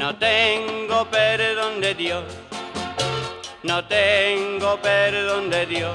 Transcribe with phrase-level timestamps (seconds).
[0.00, 2.24] No tengo perdón de Dios,
[3.62, 5.92] no tengo perdón de Dios,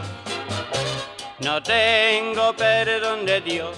[1.40, 3.76] no tengo perdón de Dios.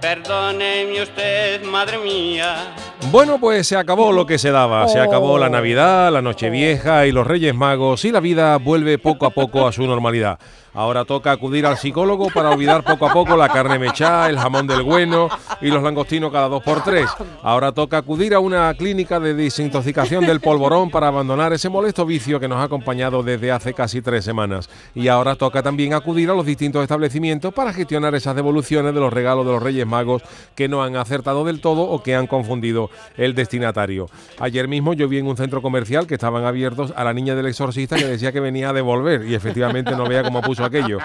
[0.00, 2.72] Perdóneme usted, madre mía.
[3.10, 4.86] Bueno, pues se acabó lo que se daba.
[4.86, 9.26] Se acabó la Navidad, la Nochevieja y los Reyes Magos y la vida vuelve poco
[9.26, 10.38] a poco a su normalidad.
[10.74, 14.66] Ahora toca acudir al psicólogo para olvidar poco a poco la carne mechada, el jamón
[14.66, 15.28] del bueno
[15.60, 17.08] y los langostinos cada dos por tres.
[17.44, 22.40] Ahora toca acudir a una clínica de desintoxicación del polvorón para abandonar ese molesto vicio
[22.40, 24.68] que nos ha acompañado desde hace casi tres semanas.
[24.96, 29.12] Y ahora toca también acudir a los distintos establecimientos para gestionar esas devoluciones de los
[29.12, 30.22] regalos de los Reyes Magos
[30.56, 34.08] que no han acertado del todo o que han confundido el destinatario.
[34.40, 37.46] Ayer mismo yo vi en un centro comercial que estaban abiertos a la niña del
[37.46, 40.98] exorcista que decía que venía a devolver y efectivamente no veía cómo puso aquello.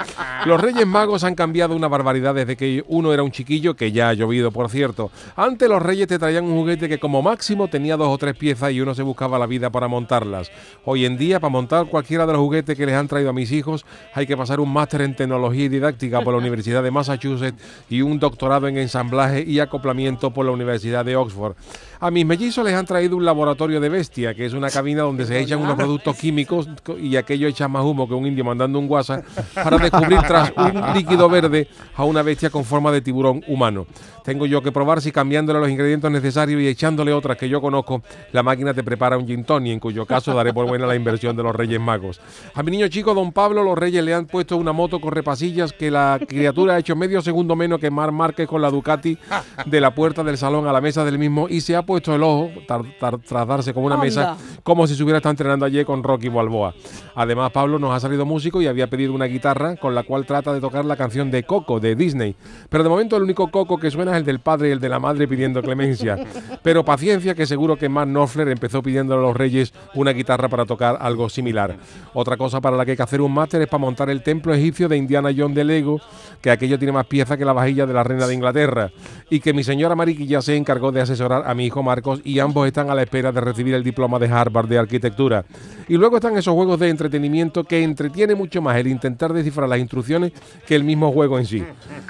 [0.46, 4.10] Los Reyes Magos han cambiado una barbaridad desde que uno era un chiquillo, que ya
[4.10, 5.12] ha llovido, por cierto.
[5.36, 8.72] Antes los Reyes te traían un juguete que como máximo tenía dos o tres piezas
[8.72, 10.52] y uno se buscaba la vida para montarlas.
[10.86, 13.52] Hoy en día, para montar cualquiera de los juguetes que les han traído a mis
[13.52, 17.62] hijos, hay que pasar un máster en tecnología y didáctica por la Universidad de Massachusetts
[17.90, 21.56] y un doctorado en ensamblaje y acoplamiento por la Universidad de Oxford.
[22.02, 25.26] A mis mellizos les han traído un laboratorio de bestia, que es una cabina donde
[25.26, 26.70] se echan unos productos químicos
[27.02, 30.94] y aquello echa más humo que un indio mandando un WhatsApp para descubrir tras un
[30.94, 33.88] líquido verde a una bestia con forma de tiburón humano.
[34.24, 38.04] Tengo yo que probar si cambiándole los ingredientes necesarios y echándole otras que yo conozco,
[38.32, 41.36] la máquina te prepara un gin tonic, en cuyo caso daré por buena la inversión
[41.36, 42.22] de los Reyes Magos.
[42.54, 45.74] A mi niño chico, don Pablo, los Reyes le han puesto una moto con repasillas
[45.74, 49.18] que la criatura ha hecho medio segundo menos que Mar Márquez con la Ducati
[49.66, 52.22] de la puerta del salón a la mesa del mismo y se ha puesto el
[52.22, 56.30] ojo tras darse como una mesa como si se hubiera estado entrenando ayer con Rocky
[56.30, 56.76] Balboa.
[57.16, 59.39] Además, Pablo nos ha salido músico y había pedido una guitarra
[59.80, 62.36] con la cual trata de tocar la canción de Coco de Disney.
[62.70, 64.90] Pero de momento el único Coco que suena es el del padre y el de
[64.90, 66.18] la madre pidiendo clemencia.
[66.62, 70.66] Pero paciencia que seguro que Matt Knopfler empezó pidiendo a los reyes una guitarra para
[70.66, 71.78] tocar algo similar.
[72.14, 74.54] Otra cosa para la que hay que hacer un máster es para montar el templo
[74.54, 76.00] egipcio de Indiana Jones de Lego,
[76.42, 78.92] que aquello tiene más piezas que la vajilla de la reina de Inglaterra.
[79.30, 82.40] Y que mi señora Mariki ya se encargó de asesorar a mi hijo Marcos y
[82.40, 85.46] ambos están a la espera de recibir el diploma de Harvard de arquitectura.
[85.88, 89.80] Y luego están esos juegos de entretenimiento que entretiene mucho más el intentar descifrar las
[89.80, 90.32] instrucciones
[90.68, 91.64] que el mismo juego en sí.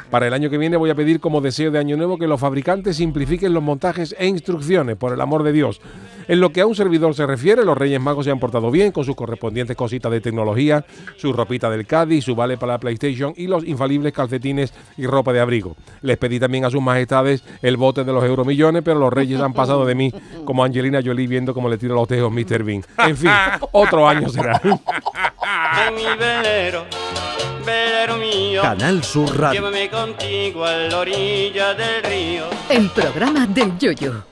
[0.09, 2.39] Para el año que viene voy a pedir como deseo de año nuevo que los
[2.39, 5.81] fabricantes simplifiquen los montajes e instrucciones, por el amor de Dios.
[6.27, 8.91] En lo que a un servidor se refiere, los Reyes Magos se han portado bien
[8.91, 10.85] con sus correspondientes cositas de tecnología,
[11.17, 15.33] su ropita del Cádiz, su vale para la PlayStation y los infalibles calcetines y ropa
[15.33, 15.75] de abrigo.
[16.03, 19.53] Les pedí también a sus majestades el bote de los euromillones, pero los Reyes han
[19.53, 20.13] pasado de mí
[20.45, 22.63] como Angelina Jolie viendo cómo le tira los tejos Mr.
[22.63, 22.83] Bean.
[23.07, 23.31] En fin,
[23.71, 24.61] otro año será.
[28.61, 29.61] Canal Sur Radio.
[29.61, 32.45] Llévame contigo a la orilla del río.
[32.69, 34.28] El programa del Yoyo.